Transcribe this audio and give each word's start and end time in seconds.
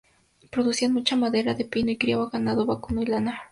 Producía 0.49 0.89
mucha 0.89 1.15
madera 1.15 1.53
de 1.53 1.63
pino 1.63 1.91
y 1.91 1.97
criaba 1.99 2.27
ganado 2.27 2.65
vacuno 2.65 3.03
y 3.03 3.05
lanar. 3.05 3.37